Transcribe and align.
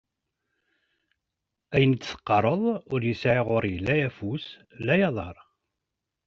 Ayen 1.75 1.93
i 1.95 1.97
d-teqqareḍ 1.97 2.61
ur 2.93 3.01
yesɛi 3.05 3.41
ɣur-i 3.47 3.75
la 3.85 3.95
afus 4.07 4.45
la 4.85 4.95
aḍar. 5.07 5.35